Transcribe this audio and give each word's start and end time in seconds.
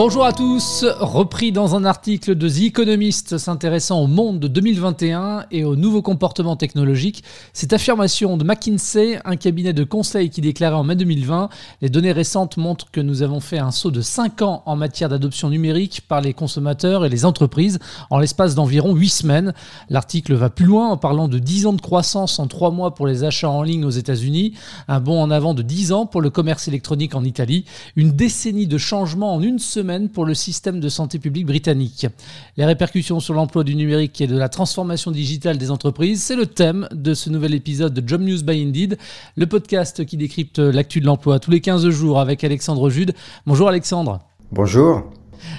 Bonjour 0.00 0.24
à 0.24 0.32
tous, 0.32 0.84
repris 1.00 1.50
dans 1.50 1.74
un 1.74 1.84
article 1.84 2.36
de 2.36 2.48
The 2.48 2.66
Economist 2.66 3.36
s'intéressant 3.36 4.00
au 4.00 4.06
monde 4.06 4.38
de 4.38 4.46
2021 4.46 5.46
et 5.50 5.64
aux 5.64 5.74
nouveaux 5.74 6.02
comportements 6.02 6.54
technologiques. 6.54 7.24
Cette 7.52 7.72
affirmation 7.72 8.36
de 8.36 8.44
McKinsey, 8.44 9.18
un 9.24 9.34
cabinet 9.34 9.72
de 9.72 9.82
conseil 9.82 10.30
qui 10.30 10.40
déclarait 10.40 10.76
en 10.76 10.84
mai 10.84 10.94
2020, 10.94 11.48
les 11.82 11.88
données 11.88 12.12
récentes 12.12 12.58
montrent 12.58 12.92
que 12.92 13.00
nous 13.00 13.22
avons 13.22 13.40
fait 13.40 13.58
un 13.58 13.72
saut 13.72 13.90
de 13.90 14.00
5 14.00 14.42
ans 14.42 14.62
en 14.66 14.76
matière 14.76 15.08
d'adoption 15.08 15.50
numérique 15.50 16.02
par 16.06 16.20
les 16.20 16.32
consommateurs 16.32 17.04
et 17.04 17.08
les 17.08 17.24
entreprises 17.24 17.80
en 18.08 18.20
l'espace 18.20 18.54
d'environ 18.54 18.94
8 18.94 19.08
semaines. 19.08 19.52
L'article 19.90 20.34
va 20.34 20.48
plus 20.48 20.66
loin 20.66 20.90
en 20.90 20.96
parlant 20.96 21.26
de 21.26 21.40
10 21.40 21.66
ans 21.66 21.72
de 21.72 21.80
croissance 21.80 22.38
en 22.38 22.46
3 22.46 22.70
mois 22.70 22.94
pour 22.94 23.08
les 23.08 23.24
achats 23.24 23.50
en 23.50 23.64
ligne 23.64 23.84
aux 23.84 23.90
États-Unis, 23.90 24.54
un 24.86 25.00
bond 25.00 25.20
en 25.20 25.32
avant 25.32 25.54
de 25.54 25.62
10 25.62 25.90
ans 25.90 26.06
pour 26.06 26.20
le 26.20 26.30
commerce 26.30 26.68
électronique 26.68 27.16
en 27.16 27.24
Italie, 27.24 27.64
une 27.96 28.12
décennie 28.12 28.68
de 28.68 28.78
changement 28.78 29.34
en 29.34 29.42
une 29.42 29.58
semaine 29.58 29.87
pour 30.12 30.26
le 30.26 30.34
système 30.34 30.80
de 30.80 30.88
santé 30.88 31.18
publique 31.18 31.46
britannique. 31.46 32.06
Les 32.56 32.64
répercussions 32.64 33.20
sur 33.20 33.34
l'emploi 33.34 33.64
du 33.64 33.74
numérique 33.74 34.20
et 34.20 34.26
de 34.26 34.36
la 34.36 34.48
transformation 34.48 35.10
digitale 35.10 35.56
des 35.56 35.70
entreprises, 35.70 36.22
c'est 36.22 36.36
le 36.36 36.46
thème 36.46 36.88
de 36.92 37.14
ce 37.14 37.30
nouvel 37.30 37.54
épisode 37.54 37.94
de 37.94 38.06
Job 38.06 38.20
News 38.20 38.42
by 38.42 38.62
Indeed, 38.62 38.98
le 39.36 39.46
podcast 39.46 40.04
qui 40.04 40.16
décrypte 40.16 40.58
l'actu 40.58 41.00
de 41.00 41.06
l'emploi 41.06 41.40
tous 41.40 41.50
les 41.50 41.60
15 41.60 41.88
jours 41.88 42.20
avec 42.20 42.44
Alexandre 42.44 42.90
Jude. 42.90 43.14
Bonjour 43.46 43.68
Alexandre. 43.68 44.20
Bonjour. 44.52 45.17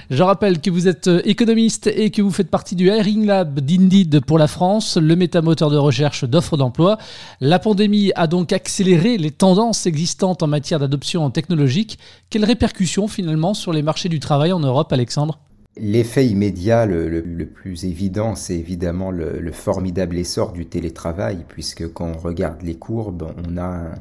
Je 0.10 0.24
rappelle 0.24 0.62
que 0.62 0.70
vous 0.70 0.88
êtes 0.88 1.08
euh, 1.08 1.22
économiste 1.26 1.88
et 1.88 2.10
que 2.10 2.22
vous 2.22 2.32
faites 2.32 2.50
partie 2.50 2.76
du 2.76 2.88
Hiring 2.88 3.26
Lab 3.26 3.60
d'Indeed 3.60 4.24
pour 4.26 4.38
la 4.38 4.48
France, 4.48 4.98
le 4.98 5.16
métamoteur 5.16 5.70
de 5.70 5.78
recherche 5.78 6.24
d'offres 6.24 6.58
d'emploi. 6.58 6.98
La 7.42 7.60
pandémie 7.60 8.12
a 8.16 8.28
donc 8.28 8.54
accéléré 8.54 9.18
les 9.18 9.32
tendances 9.32 9.86
existantes 9.86 10.44
en 10.44 10.48
matière 10.48 10.80
d'adoption 10.80 11.30
technologique. 11.30 12.00
Quelles 12.30 12.46
répercussions 12.46 13.08
finalement 13.08 13.54
sur 13.54 13.74
les 13.74 13.82
marchés 13.82 14.10
du 14.10 14.20
travail 14.20 14.52
en 14.52 14.60
Europe, 14.60 14.92
Alexandre? 14.94 15.40
L'effet 15.78 16.28
immédiat 16.28 16.86
le, 16.86 17.46
plus 17.46 17.86
évident, 17.86 18.36
c'est 18.36 18.56
évidemment 18.56 19.12
le, 19.12 19.40
le, 19.40 19.52
formidable 19.52 20.18
essor 20.18 20.52
du 20.52 20.66
télétravail, 20.66 21.46
puisque 21.48 21.88
quand 21.94 22.12
on 22.16 22.18
regarde 22.18 22.62
les 22.64 22.76
courbes, 22.76 23.32
on 23.48 23.56
a 23.56 23.64
un, 23.64 23.94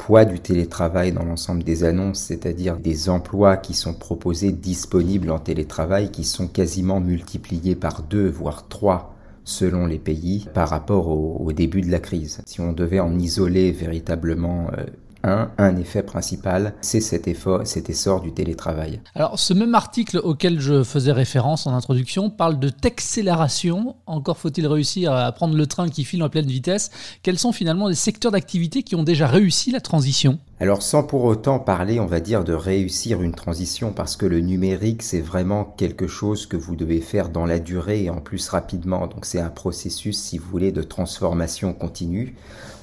poids 0.00 0.24
du 0.24 0.40
télétravail 0.40 1.12
dans 1.12 1.24
l'ensemble 1.24 1.62
des 1.62 1.84
annonces, 1.84 2.20
c'est-à-dire 2.20 2.78
des 2.78 3.10
emplois 3.10 3.58
qui 3.58 3.74
sont 3.74 3.92
proposés 3.92 4.50
disponibles 4.50 5.30
en 5.30 5.38
télétravail 5.38 6.10
qui 6.10 6.24
sont 6.24 6.48
quasiment 6.48 7.00
multipliés 7.00 7.74
par 7.74 8.02
deux, 8.02 8.26
voire 8.26 8.66
trois 8.66 9.14
selon 9.44 9.84
les 9.84 9.98
pays 9.98 10.48
par 10.54 10.70
rapport 10.70 11.08
au, 11.08 11.52
début 11.52 11.82
de 11.82 11.90
la 11.90 12.00
crise. 12.00 12.40
Si 12.46 12.62
on 12.62 12.72
devait 12.72 12.98
en 12.98 13.18
isoler 13.18 13.72
véritablement 13.72 14.68
euh, 14.72 14.86
un, 15.22 15.76
effet 15.76 16.02
principal, 16.02 16.74
c'est 16.80 17.00
cet, 17.00 17.28
effort, 17.28 17.66
cet 17.66 17.90
essor 17.90 18.20
du 18.20 18.32
télétravail. 18.32 19.00
Alors, 19.14 19.38
ce 19.38 19.52
même 19.52 19.74
article 19.74 20.18
auquel 20.18 20.60
je 20.60 20.82
faisais 20.82 21.12
référence 21.12 21.66
en 21.66 21.74
introduction 21.74 22.30
parle 22.30 22.58
de 22.58 22.68
texcélération. 22.68 23.96
Encore 24.06 24.38
faut-il 24.38 24.66
réussir 24.66 25.12
à 25.12 25.30
prendre 25.32 25.56
le 25.56 25.66
train 25.66 25.88
qui 25.88 26.04
file 26.04 26.22
en 26.22 26.28
pleine 26.28 26.46
vitesse. 26.46 26.90
Quels 27.22 27.38
sont 27.38 27.52
finalement 27.52 27.88
les 27.88 27.94
secteurs 27.94 28.32
d'activité 28.32 28.82
qui 28.82 28.96
ont 28.96 29.02
déjà 29.02 29.26
réussi 29.26 29.70
la 29.70 29.80
transition? 29.80 30.38
Alors 30.62 30.82
sans 30.82 31.02
pour 31.02 31.24
autant 31.24 31.58
parler, 31.58 32.00
on 32.00 32.06
va 32.06 32.20
dire, 32.20 32.44
de 32.44 32.52
réussir 32.52 33.22
une 33.22 33.32
transition, 33.32 33.92
parce 33.92 34.14
que 34.14 34.26
le 34.26 34.40
numérique, 34.40 35.02
c'est 35.02 35.22
vraiment 35.22 35.64
quelque 35.64 36.06
chose 36.06 36.44
que 36.44 36.58
vous 36.58 36.76
devez 36.76 37.00
faire 37.00 37.30
dans 37.30 37.46
la 37.46 37.58
durée 37.58 38.04
et 38.04 38.10
en 38.10 38.20
plus 38.20 38.46
rapidement. 38.50 39.06
Donc 39.06 39.24
c'est 39.24 39.40
un 39.40 39.48
processus, 39.48 40.18
si 40.18 40.36
vous 40.36 40.50
voulez, 40.50 40.70
de 40.70 40.82
transformation 40.82 41.72
continue. 41.72 42.34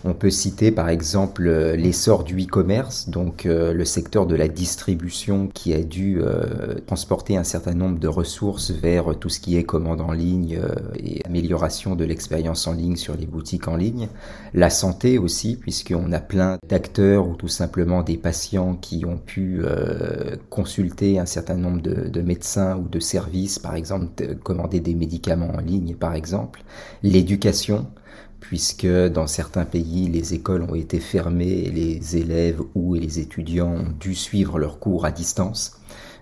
On 0.06 0.14
peut 0.14 0.30
citer 0.30 0.72
par 0.72 0.90
exemple 0.90 1.48
euh, 1.48 1.76
l'essor 1.76 2.24
du 2.24 2.40
e-commerce, 2.42 3.10
donc 3.10 3.46
euh, 3.46 3.74
le 3.74 3.84
secteur 3.84 4.26
de 4.26 4.36
la 4.36 4.48
distribution 4.48 5.48
qui 5.48 5.74
a 5.74 5.82
dû 5.82 6.20
euh, 6.22 6.76
transporter 6.86 7.36
un 7.36 7.44
certain 7.44 7.74
nombre 7.74 8.00
de 8.00 8.08
ressources 8.08 8.72
vers 8.72 9.18
tout 9.20 9.30
ce 9.30 9.40
qui 9.40 9.58
est 9.58 9.64
commande 9.64 10.02
en 10.02 10.12
ligne 10.12 10.60
et 10.96 11.22
amélioration 11.26 11.96
de 11.96 12.06
l'expérience 12.06 12.68
en 12.68 12.74
ligne 12.74 12.96
sur 12.96 13.18
les 13.18 13.26
boutiques 13.26 13.68
en 13.68 13.76
ligne. 13.76 14.08
La 14.54 14.70
santé 14.70 15.18
aussi, 15.18 15.56
puisqu'on 15.58 16.12
a 16.12 16.20
plein 16.20 16.58
d'acteurs 16.70 17.28
ou 17.28 17.36
tout 17.36 17.48
simplement 17.48 17.67
des 18.06 18.18
patients 18.18 18.76
qui 18.76 19.06
ont 19.06 19.18
pu 19.18 19.62
consulter 20.50 21.20
un 21.20 21.26
certain 21.26 21.56
nombre 21.56 21.82
de, 21.82 22.10
de, 22.10 22.22
médecins 22.22 22.78
ou 22.78 22.88
de 22.88 23.00
services, 23.00 23.60
par 23.60 23.76
exemple 23.76 24.36
commander 24.44 24.80
des 24.80 24.96
médicaments 24.96 25.52
en 25.54 25.60
ligne 25.60 25.96
par 25.96 26.14
exemple. 26.14 26.64
L'éducation, 27.04 27.88
puisque 28.40 28.88
dans 28.88 29.28
certains 29.28 29.66
pays, 29.66 30.08
les 30.08 30.34
écoles 30.34 30.64
ont 30.64 30.76
été 30.76 31.00
fermées 31.00 31.64
et 31.66 31.72
les 31.72 32.18
élèves 32.18 32.62
ou 32.76 32.94
les 32.94 33.20
étudiants 33.20 33.72
ont 33.72 33.94
dû 34.00 34.16
suivre 34.16 34.60
leurs 34.60 34.80
cours 34.80 35.06
à 35.06 35.12
distance. 35.12 35.80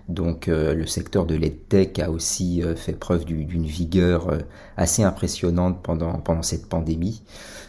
Donc 0.08 0.48
euh, 0.48 0.74
le 0.74 0.86
secteur 0.86 1.26
de 1.26 1.34
l'EdTech 1.34 1.98
a 1.98 2.10
aussi 2.10 2.62
euh, 2.62 2.76
fait 2.76 2.92
preuve 2.92 3.24
d'une 3.24 3.66
vigueur 3.66 4.28
euh, 4.28 4.38
assez 4.76 5.02
impressionnante 5.02 5.82
pendant, 5.82 6.18
pendant 6.18 6.42
cette 6.42 6.66
pandémie. 6.66 7.22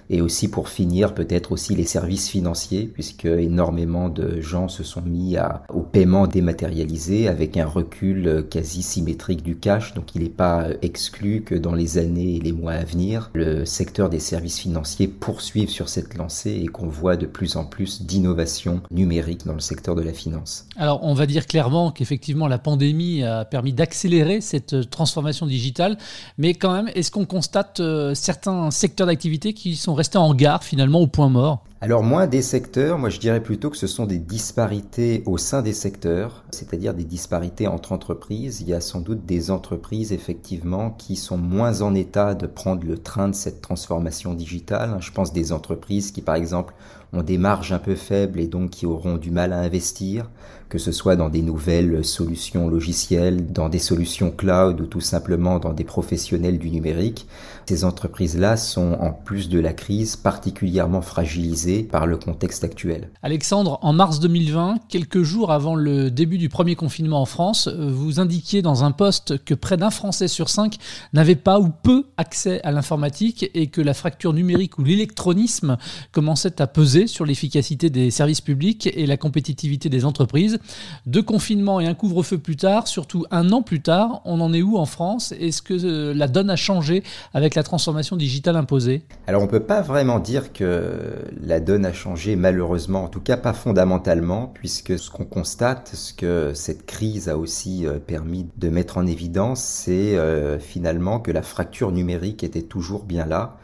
Et 0.09 0.21
aussi 0.21 0.47
pour 0.47 0.69
finir, 0.69 1.13
peut-être 1.13 1.51
aussi 1.51 1.75
les 1.75 1.83
services 1.83 2.29
financiers, 2.29 2.85
puisque 2.85 3.25
énormément 3.25 4.07
de 4.07 4.39
gens 4.39 4.69
se 4.69 4.81
sont 4.81 5.01
mis 5.01 5.35
à, 5.35 5.63
au 5.67 5.81
paiement 5.81 6.27
dématérialisé 6.27 7.27
avec 7.27 7.57
un 7.57 7.65
recul 7.65 8.45
quasi 8.49 8.83
symétrique 8.83 9.43
du 9.43 9.57
cash. 9.57 9.93
Donc 9.95 10.15
il 10.15 10.23
n'est 10.23 10.29
pas 10.29 10.67
exclu 10.81 11.41
que 11.41 11.55
dans 11.55 11.73
les 11.73 11.97
années 11.97 12.37
et 12.37 12.39
les 12.39 12.53
mois 12.53 12.71
à 12.71 12.85
venir, 12.85 13.31
le 13.33 13.65
secteur 13.65 14.09
des 14.09 14.21
services 14.21 14.59
financiers 14.59 15.09
poursuive 15.09 15.69
sur 15.69 15.89
cette 15.89 16.15
lancée 16.15 16.61
et 16.63 16.67
qu'on 16.67 16.87
voit 16.87 17.17
de 17.17 17.25
plus 17.25 17.57
en 17.57 17.65
plus 17.65 18.03
d'innovation 18.03 18.79
numérique 18.91 19.45
dans 19.45 19.55
le 19.55 19.59
secteur 19.59 19.95
de 19.95 20.03
la 20.03 20.13
finance. 20.13 20.67
Alors 20.77 21.03
on 21.03 21.15
va 21.15 21.25
dire 21.25 21.47
clairement 21.47 21.91
qu'effectivement 21.91 22.26
la 22.47 22.57
pandémie 22.57 23.23
a 23.23 23.45
permis 23.45 23.73
d'accélérer 23.73 24.41
cette 24.41 24.73
euh, 24.73 24.83
transformation 24.83 25.45
digitale, 25.45 25.97
mais 26.37 26.53
quand 26.53 26.73
même, 26.73 26.89
est-ce 26.95 27.11
qu'on 27.11 27.25
constate 27.25 27.79
euh, 27.79 28.13
certains 28.13 28.71
secteurs 28.71 29.07
d'activité 29.07 29.53
qui 29.53 29.75
sont 29.75 29.93
restés 29.93 30.17
en 30.17 30.33
gare 30.33 30.63
finalement 30.63 30.99
au 30.99 31.07
point 31.07 31.29
mort? 31.29 31.63
Alors 31.79 32.01
moins 32.01 32.25
des 32.25 32.41
secteurs, 32.41 32.97
moi 32.97 33.11
je 33.11 33.19
dirais 33.19 33.43
plutôt 33.43 33.69
que 33.69 33.77
ce 33.77 33.85
sont 33.85 34.07
des 34.07 34.17
disparités 34.17 35.21
au 35.27 35.37
sein 35.37 35.61
des 35.61 35.73
secteurs, 35.73 36.43
c'est-à-dire 36.49 36.95
des 36.95 37.03
disparités 37.03 37.67
entre 37.67 37.91
entreprises. 37.91 38.61
Il 38.61 38.69
y 38.69 38.73
a 38.73 38.81
sans 38.81 38.99
doute 38.99 39.27
des 39.27 39.51
entreprises 39.51 40.11
effectivement 40.11 40.89
qui 40.89 41.15
sont 41.15 41.37
moins 41.37 41.83
en 41.83 41.93
état 41.93 42.33
de 42.33 42.47
prendre 42.47 42.83
le 42.83 42.97
train 42.97 43.27
de 43.27 43.35
cette 43.35 43.61
transformation 43.61 44.33
digitale. 44.33 44.97
Je 45.01 45.11
pense 45.11 45.33
des 45.33 45.51
entreprises 45.51 46.11
qui 46.11 46.21
par 46.23 46.33
exemple 46.33 46.73
ont 47.13 47.21
des 47.21 47.37
marges 47.37 47.71
un 47.71 47.79
peu 47.79 47.93
faibles 47.93 48.39
et 48.39 48.47
donc 48.47 48.71
qui 48.71 48.87
auront 48.87 49.17
du 49.17 49.29
mal 49.29 49.53
à 49.53 49.59
investir, 49.59 50.31
que 50.69 50.79
ce 50.79 50.91
soit 50.91 51.15
dans 51.15 51.29
des 51.29 51.43
nouvelles 51.43 52.03
solutions 52.03 52.69
logicielles, 52.69 53.53
dans 53.53 53.69
des 53.69 53.79
solutions 53.79 54.31
cloud 54.31 54.81
ou 54.81 54.87
tout 54.87 54.99
simplement 54.99 55.59
dans 55.59 55.73
des 55.73 55.83
professionnels 55.83 56.57
du 56.57 56.71
numérique. 56.71 57.27
Ces 57.67 57.83
entreprises-là 57.83 58.55
sont 58.55 58.93
en 59.01 59.11
plus 59.11 59.49
de 59.49 59.59
la 59.59 59.73
crise 59.73 60.15
particulièrement 60.15 61.01
fragilisées 61.01 61.83
par 61.83 62.05
le 62.05 62.15
contexte 62.15 62.63
actuel. 62.63 63.09
Alexandre, 63.23 63.77
en 63.81 63.91
mars 63.91 64.21
2020, 64.21 64.77
quelques 64.87 65.23
jours 65.23 65.51
avant 65.51 65.75
le 65.75 66.09
début 66.09 66.37
du 66.37 66.47
premier 66.47 66.77
confinement 66.77 67.21
en 67.21 67.25
France, 67.25 67.67
euh, 67.67 67.91
vous 67.91 68.21
indiquiez 68.21 68.61
dans 68.61 68.85
un 68.85 68.91
poste 68.91 69.43
que 69.43 69.53
près 69.53 69.75
d'un 69.75 69.89
Français 69.89 70.29
sur 70.29 70.47
cinq 70.47 70.77
n'avait 71.11 71.35
pas 71.35 71.59
ou 71.59 71.67
peu 71.67 72.05
accès 72.15 72.61
à 72.63 72.71
l'informatique 72.71 73.51
et 73.53 73.67
que 73.67 73.81
la 73.81 73.93
fracture 73.93 74.31
numérique 74.31 74.79
ou 74.79 74.85
l'électronisme 74.85 75.75
commençait 76.13 76.61
à 76.61 76.67
peser 76.67 77.05
sur 77.05 77.25
l'efficacité 77.25 77.89
des 77.89 78.11
services 78.11 78.39
publics 78.39 78.87
et 78.87 79.05
la 79.05 79.17
compétitivité 79.17 79.89
des 79.89 80.05
entreprises. 80.05 80.59
Deux 81.05 81.21
confinements 81.21 81.81
et 81.81 81.87
un 81.87 81.95
couvre-feu 81.95 82.37
plus 82.37 82.55
tard, 82.55 82.87
surtout 82.87 83.25
un 83.29 83.51
an 83.51 83.61
plus 83.61 83.81
tard, 83.81 84.21
on 84.23 84.39
en 84.39 84.53
est 84.53 84.61
où 84.61 84.77
en 84.77 84.85
France? 84.85 85.33
Est-ce 85.37 85.61
que 85.61 85.73
euh, 85.73 86.13
la 86.13 86.29
donne 86.29 86.49
a 86.49 86.55
changé 86.55 87.03
avec 87.33 87.56
la 87.57 87.63
transformation 87.63 88.15
digitale 88.15 88.55
imposée. 88.55 89.01
Alors 89.25 89.41
on 89.41 89.45
ne 89.45 89.49
peut 89.49 89.59
pas 89.59 89.81
vraiment 89.81 90.19
dire 90.19 90.53
que 90.53 90.99
la 91.41 91.59
donne 91.59 91.85
a 91.85 91.91
changé 91.91 92.35
malheureusement, 92.35 93.03
en 93.03 93.07
tout 93.09 93.19
cas 93.19 93.35
pas 93.35 93.53
fondamentalement, 93.53 94.51
puisque 94.53 94.97
ce 94.97 95.09
qu'on 95.09 95.25
constate, 95.25 95.89
ce 95.93 96.13
que 96.13 96.53
cette 96.53 96.85
crise 96.85 97.27
a 97.27 97.37
aussi 97.37 97.85
euh, 97.85 97.99
permis 97.99 98.47
de 98.57 98.69
mettre 98.69 98.97
en 98.97 99.05
évidence, 99.05 99.61
c'est 99.61 100.17
euh, 100.17 100.59
finalement 100.59 101.19
que 101.19 101.31
la 101.31 101.41
fracture 101.41 101.91
numérique 101.91 102.43
était 102.43 102.61
toujours 102.61 103.03
bien 103.03 103.25
là, 103.25 103.57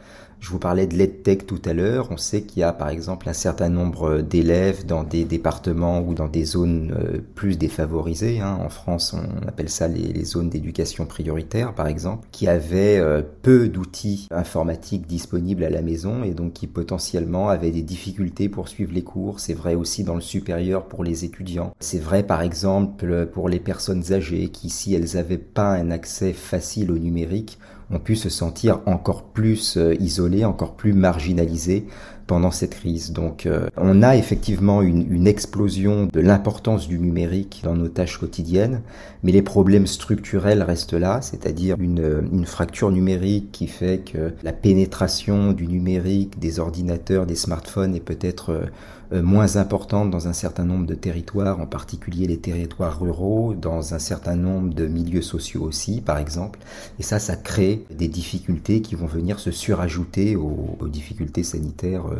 je 0.44 0.50
vous 0.50 0.58
parlais 0.58 0.86
de 0.86 0.94
l'EdTech 0.94 1.46
tout 1.46 1.62
à 1.64 1.72
l'heure. 1.72 2.08
On 2.10 2.18
sait 2.18 2.42
qu'il 2.42 2.60
y 2.60 2.64
a 2.64 2.74
par 2.74 2.90
exemple 2.90 3.30
un 3.30 3.32
certain 3.32 3.70
nombre 3.70 4.20
d'élèves 4.20 4.84
dans 4.84 5.02
des 5.02 5.24
départements 5.24 6.02
ou 6.02 6.12
dans 6.12 6.28
des 6.28 6.44
zones 6.44 6.94
euh, 6.94 7.20
plus 7.34 7.56
défavorisées. 7.56 8.40
Hein. 8.40 8.58
En 8.62 8.68
France, 8.68 9.14
on 9.14 9.48
appelle 9.48 9.70
ça 9.70 9.88
les, 9.88 10.22
zones 10.24 10.50
d'éducation 10.50 11.06
prioritaire, 11.06 11.74
par 11.74 11.86
exemple, 11.86 12.28
qui 12.30 12.46
avaient 12.46 12.98
euh, 12.98 13.22
peu 13.40 13.68
d'outils 13.68 14.28
informatiques 14.30 15.06
disponibles 15.06 15.64
à 15.64 15.70
la 15.70 15.80
maison 15.80 16.24
et 16.24 16.32
donc 16.32 16.52
qui 16.52 16.66
potentiellement 16.66 17.48
avaient 17.48 17.70
des 17.70 17.80
difficultés 17.80 18.50
pour 18.50 18.68
suivre 18.68 18.92
les 18.92 19.02
cours. 19.02 19.40
C'est 19.40 19.54
vrai 19.54 19.74
aussi 19.74 20.04
dans 20.04 20.14
le 20.14 20.20
supérieur 20.20 20.84
pour 20.88 21.04
les 21.04 21.24
étudiants. 21.24 21.72
C'est 21.80 22.02
vrai 22.02 22.22
par 22.22 22.42
exemple 22.42 23.30
pour 23.32 23.48
les 23.48 23.60
personnes 23.60 24.12
âgées 24.12 24.50
qui, 24.50 24.68
si 24.68 24.94
elles 24.94 25.14
n'avaient 25.14 25.38
pas 25.38 25.72
un 25.72 25.90
accès 25.90 26.34
facile 26.34 26.90
au 26.90 26.98
numérique, 26.98 27.58
ont 27.94 27.98
pu 27.98 28.16
se 28.16 28.28
sentir 28.28 28.80
encore 28.86 29.24
plus 29.24 29.76
euh, 29.76 29.94
isolés, 30.00 30.44
encore 30.44 30.74
plus 30.74 30.92
marginalisés 30.92 31.86
pendant 32.26 32.50
cette 32.50 32.74
crise. 32.74 33.12
Donc 33.12 33.46
euh, 33.46 33.68
on 33.76 34.02
a 34.02 34.16
effectivement 34.16 34.82
une, 34.82 35.10
une 35.12 35.26
explosion 35.26 36.08
de 36.12 36.20
l'importance 36.20 36.88
du 36.88 36.98
numérique 36.98 37.60
dans 37.64 37.74
nos 37.74 37.88
tâches 37.88 38.18
quotidiennes, 38.18 38.80
mais 39.22 39.32
les 39.32 39.42
problèmes 39.42 39.86
structurels 39.86 40.62
restent 40.62 40.94
là, 40.94 41.20
c'est-à-dire 41.22 41.76
une, 41.78 42.28
une 42.32 42.46
fracture 42.46 42.90
numérique 42.90 43.50
qui 43.52 43.66
fait 43.66 43.98
que 43.98 44.32
la 44.42 44.52
pénétration 44.52 45.52
du 45.52 45.66
numérique, 45.66 46.38
des 46.38 46.58
ordinateurs, 46.60 47.26
des 47.26 47.36
smartphones 47.36 47.94
est 47.94 48.00
peut-être 48.00 48.50
euh, 48.50 48.64
euh, 49.12 49.22
moins 49.22 49.56
importante 49.56 50.10
dans 50.10 50.28
un 50.28 50.32
certain 50.32 50.64
nombre 50.64 50.86
de 50.86 50.94
territoires, 50.94 51.60
en 51.60 51.66
particulier 51.66 52.26
les 52.26 52.38
territoires 52.38 53.00
ruraux, 53.00 53.54
dans 53.54 53.94
un 53.94 53.98
certain 53.98 54.34
nombre 54.34 54.72
de 54.72 54.86
milieux 54.86 55.22
sociaux 55.22 55.62
aussi, 55.62 56.00
par 56.00 56.18
exemple. 56.18 56.58
Et 56.98 57.02
ça, 57.02 57.18
ça 57.18 57.36
crée 57.36 57.84
des 57.96 58.08
difficultés 58.08 58.80
qui 58.80 58.94
vont 58.94 59.06
venir 59.06 59.40
se 59.40 59.50
surajouter 59.50 60.36
aux, 60.36 60.76
aux 60.80 60.88
difficultés 60.88 61.42
sanitaires 61.42 62.06
euh, 62.06 62.13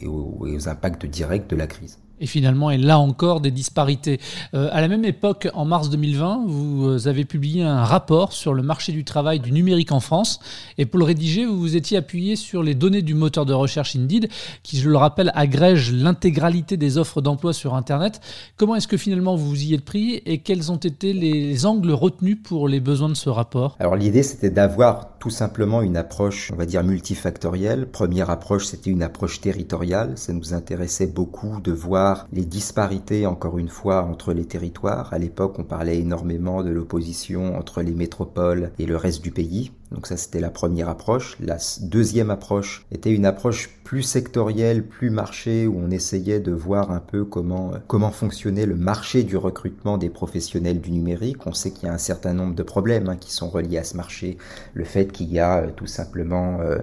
et 0.00 0.06
aux, 0.06 0.46
et 0.46 0.56
aux 0.56 0.68
impacts 0.68 1.06
directs 1.06 1.48
de 1.48 1.56
la 1.56 1.66
crise. 1.66 1.98
Et 2.18 2.26
finalement, 2.26 2.70
et 2.70 2.78
là 2.78 2.98
encore, 2.98 3.40
des 3.40 3.50
disparités. 3.50 4.20
Euh, 4.54 4.70
à 4.72 4.80
la 4.80 4.88
même 4.88 5.04
époque, 5.04 5.48
en 5.52 5.66
mars 5.66 5.90
2020, 5.90 6.44
vous 6.46 6.86
euh, 6.86 7.08
avez 7.08 7.26
publié 7.26 7.62
un 7.62 7.84
rapport 7.84 8.32
sur 8.32 8.54
le 8.54 8.62
marché 8.62 8.92
du 8.92 9.04
travail 9.04 9.38
du 9.38 9.52
numérique 9.52 9.92
en 9.92 10.00
France. 10.00 10.40
Et 10.78 10.86
pour 10.86 10.98
le 10.98 11.04
rédiger, 11.04 11.44
vous 11.44 11.58
vous 11.58 11.76
étiez 11.76 11.98
appuyé 11.98 12.34
sur 12.36 12.62
les 12.62 12.74
données 12.74 13.02
du 13.02 13.12
moteur 13.12 13.44
de 13.44 13.52
recherche 13.52 13.96
Indeed, 13.96 14.28
qui, 14.62 14.78
je 14.78 14.88
le 14.88 14.96
rappelle, 14.96 15.30
agrège 15.34 15.92
l'intégralité 15.92 16.78
des 16.78 16.96
offres 16.96 17.20
d'emploi 17.20 17.52
sur 17.52 17.74
Internet. 17.74 18.20
Comment 18.56 18.76
est-ce 18.76 18.88
que 18.88 18.96
finalement 18.96 19.36
vous 19.36 19.64
y 19.64 19.74
êtes 19.74 19.84
pris 19.84 20.22
et 20.24 20.38
quels 20.38 20.72
ont 20.72 20.76
été 20.76 21.12
les 21.12 21.66
angles 21.66 21.92
retenus 21.92 22.38
pour 22.42 22.66
les 22.66 22.80
besoins 22.80 23.10
de 23.10 23.14
ce 23.14 23.28
rapport? 23.28 23.76
Alors 23.78 23.94
l'idée, 23.94 24.22
c'était 24.22 24.50
d'avoir 24.50 25.15
tout 25.18 25.30
simplement 25.30 25.82
une 25.82 25.96
approche, 25.96 26.50
on 26.52 26.56
va 26.56 26.66
dire, 26.66 26.84
multifactorielle. 26.84 27.88
Première 27.88 28.30
approche, 28.30 28.66
c'était 28.66 28.90
une 28.90 29.02
approche 29.02 29.40
territoriale. 29.40 30.12
Ça 30.16 30.32
nous 30.32 30.54
intéressait 30.54 31.06
beaucoup 31.06 31.60
de 31.60 31.72
voir 31.72 32.26
les 32.32 32.44
disparités, 32.44 33.26
encore 33.26 33.58
une 33.58 33.68
fois, 33.68 34.02
entre 34.04 34.32
les 34.32 34.44
territoires. 34.44 35.12
À 35.12 35.18
l'époque, 35.18 35.58
on 35.58 35.64
parlait 35.64 35.98
énormément 35.98 36.62
de 36.62 36.70
l'opposition 36.70 37.56
entre 37.56 37.82
les 37.82 37.94
métropoles 37.94 38.70
et 38.78 38.86
le 38.86 38.96
reste 38.96 39.22
du 39.22 39.30
pays. 39.30 39.72
Donc 39.92 40.08
ça, 40.08 40.16
c'était 40.16 40.40
la 40.40 40.50
première 40.50 40.88
approche. 40.88 41.36
La 41.40 41.58
deuxième 41.80 42.30
approche 42.30 42.84
était 42.90 43.12
une 43.12 43.24
approche 43.24 43.70
plus 43.84 44.02
sectorielle, 44.02 44.84
plus 44.84 45.10
marché, 45.10 45.68
où 45.68 45.78
on 45.78 45.92
essayait 45.92 46.40
de 46.40 46.50
voir 46.50 46.90
un 46.90 46.98
peu 46.98 47.24
comment, 47.24 47.72
euh, 47.72 47.78
comment 47.86 48.10
fonctionnait 48.10 48.66
le 48.66 48.74
marché 48.74 49.22
du 49.22 49.36
recrutement 49.36 49.96
des 49.96 50.10
professionnels 50.10 50.80
du 50.80 50.90
numérique. 50.90 51.46
On 51.46 51.52
sait 51.52 51.70
qu'il 51.70 51.86
y 51.86 51.88
a 51.88 51.94
un 51.94 51.98
certain 51.98 52.32
nombre 52.32 52.56
de 52.56 52.62
problèmes 52.64 53.08
hein, 53.08 53.16
qui 53.16 53.32
sont 53.32 53.48
reliés 53.48 53.78
à 53.78 53.84
ce 53.84 53.96
marché. 53.96 54.38
Le 54.74 54.84
fait 54.84 55.12
qu'il 55.12 55.32
y 55.32 55.38
a 55.38 55.58
euh, 55.58 55.70
tout 55.70 55.86
simplement 55.86 56.58
euh, 56.60 56.78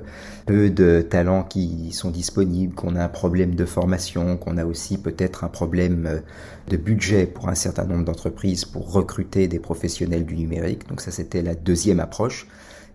peu 0.46 0.70
de 0.70 1.02
talents 1.02 1.44
qui 1.44 1.92
sont 1.92 2.10
disponibles, 2.10 2.74
qu'on 2.74 2.96
a 2.96 3.04
un 3.04 3.10
problème 3.10 3.56
de 3.56 3.66
formation, 3.66 4.38
qu'on 4.38 4.58
a 4.58 4.64
aussi 4.64 4.98
peut-être 4.98 5.44
un 5.44 5.50
problème 5.50 6.22
de 6.70 6.78
budget 6.78 7.26
pour 7.26 7.50
un 7.50 7.56
certain 7.56 7.84
nombre 7.84 8.06
d'entreprises 8.06 8.64
pour 8.64 8.94
recruter 8.94 9.50
des 9.50 9.60
professionnels 9.60 10.26
du 10.26 10.36
numérique. 10.36 10.88
Donc 10.88 11.02
ça, 11.02 11.12
c'était 11.12 11.42
la 11.42 11.56
deuxième 11.56 12.00
approche. 12.00 12.48